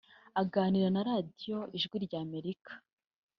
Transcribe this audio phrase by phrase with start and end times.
[0.41, 2.71] Aganira na Radio ijwi rya Amerika